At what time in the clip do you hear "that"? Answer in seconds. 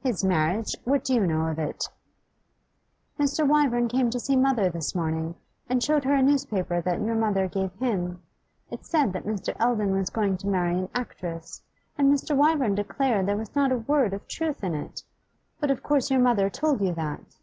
6.80-7.02, 9.12-9.26, 16.94-17.36